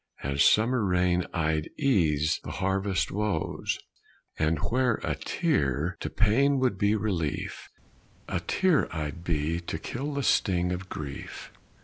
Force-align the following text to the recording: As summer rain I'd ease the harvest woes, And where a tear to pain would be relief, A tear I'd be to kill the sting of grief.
As 0.23 0.43
summer 0.43 0.83
rain 0.83 1.27
I'd 1.31 1.69
ease 1.77 2.39
the 2.43 2.49
harvest 2.53 3.11
woes, 3.11 3.77
And 4.39 4.57
where 4.57 4.95
a 5.03 5.13
tear 5.13 5.95
to 5.99 6.09
pain 6.09 6.57
would 6.57 6.79
be 6.79 6.95
relief, 6.95 7.69
A 8.27 8.39
tear 8.39 8.87
I'd 8.91 9.23
be 9.23 9.59
to 9.59 9.77
kill 9.77 10.15
the 10.15 10.23
sting 10.23 10.71
of 10.71 10.89
grief. 10.89 11.51